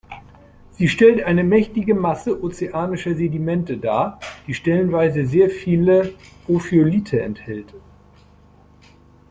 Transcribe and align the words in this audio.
Sie 0.71 0.87
stellt 0.87 1.21
eine 1.21 1.43
mächtige 1.43 1.93
Masse 1.93 2.41
ozeanischer 2.43 3.13
Sedimente 3.13 3.77
dar, 3.77 4.19
die 4.47 4.55
stellenweise 4.55 5.27
sehr 5.27 5.51
viele 5.51 6.15
Ophiolithe 6.47 7.21
enthält. 7.21 7.71